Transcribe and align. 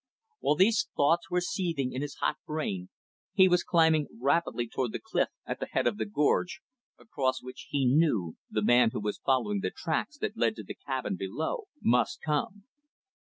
While 0.39 0.55
these 0.55 0.87
thoughts 0.97 1.29
were 1.29 1.41
seething 1.41 1.91
in 1.91 2.01
his 2.01 2.15
hot 2.15 2.37
brain, 2.47 2.89
he 3.33 3.47
was 3.47 3.61
climbing 3.63 4.07
rapidly 4.19 4.67
toward 4.67 4.93
the 4.93 4.99
cliff 4.99 5.29
at 5.45 5.59
the 5.59 5.67
head 5.67 5.85
of 5.85 5.99
the 5.99 6.07
gorge, 6.07 6.59
across 6.97 7.43
which, 7.43 7.67
he 7.69 7.85
knew, 7.85 8.35
the 8.49 8.63
man 8.63 8.89
who 8.93 8.99
was 8.99 9.21
following 9.23 9.59
the 9.59 9.69
tracks 9.69 10.17
that 10.17 10.35
led 10.35 10.55
to 10.55 10.63
the 10.63 10.73
cabin 10.73 11.17
below, 11.17 11.65
must 11.83 12.19
come. 12.19 12.63